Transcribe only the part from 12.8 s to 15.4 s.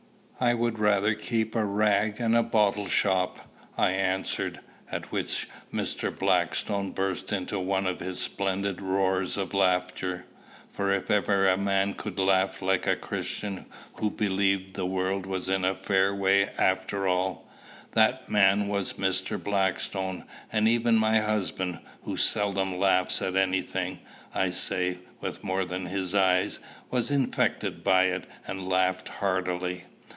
a Christian who believed the world